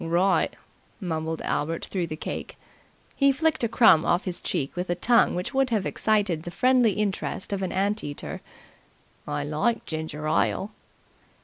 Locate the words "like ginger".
9.43-10.27